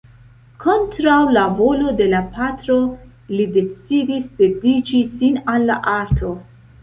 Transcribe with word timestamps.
Kontraŭ 0.61 1.17
la 1.35 1.41
volo 1.59 1.91
de 1.99 2.07
la 2.13 2.21
patro, 2.37 2.77
li 3.35 3.45
decidis 3.59 4.25
dediĉi 4.41 5.03
sin 5.19 5.39
al 5.55 5.69
la 5.73 5.77
arto. 5.93 6.33